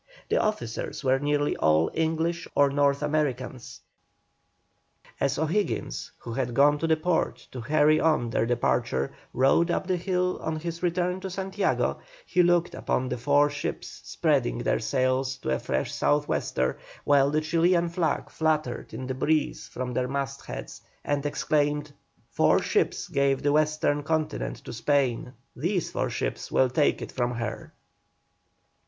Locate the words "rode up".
9.31-9.85